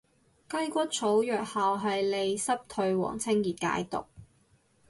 [0.49, 4.05] 雞骨草藥效係利濕退黃清熱解毒